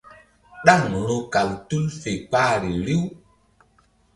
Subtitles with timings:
[0.65, 3.03] Ɗaŋ ru̧kal tul fe kpahri riw.